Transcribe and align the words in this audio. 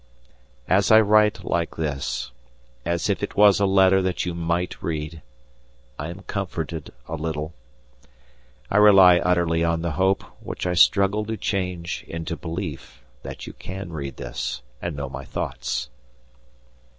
"]As 0.67 0.89
I 0.91 0.99
write 0.99 1.43
like 1.43 1.75
this, 1.75 2.31
as 2.85 3.07
if 3.07 3.21
it 3.21 3.37
was 3.37 3.59
a 3.59 3.67
letter 3.67 4.01
that 4.01 4.25
you 4.25 4.33
might 4.33 4.81
read, 4.81 5.21
I 5.99 6.07
am 6.09 6.21
comforted 6.25 6.91
a 7.07 7.13
little; 7.15 7.53
I 8.71 8.77
rely 8.77 9.19
utterly 9.19 9.63
on 9.63 9.83
the 9.83 9.91
hope, 9.91 10.23
which 10.41 10.65
I 10.65 10.73
struggle 10.73 11.23
to 11.25 11.37
change 11.37 12.03
into 12.07 12.35
belief, 12.35 13.03
that 13.21 13.45
you 13.45 13.53
can 13.53 13.93
read 13.93 14.17
this 14.17 14.63
and 14.81 14.95
know 14.95 15.07
my 15.07 15.23
thoughts. 15.23 15.91